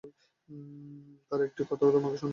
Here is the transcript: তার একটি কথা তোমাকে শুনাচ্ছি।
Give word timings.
তার 1.29 1.41
একটি 1.41 1.61
কথা 1.63 1.83
তোমাকে 1.91 2.17
শুনাচ্ছি। 2.17 2.27